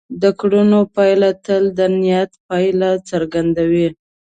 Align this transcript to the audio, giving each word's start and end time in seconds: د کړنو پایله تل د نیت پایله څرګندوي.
د 0.21 0.23
کړنو 0.39 0.79
پایله 0.95 1.29
تل 1.45 1.63
د 1.77 1.79
نیت 2.01 2.31
پایله 2.49 2.91
څرګندوي. 3.09 3.87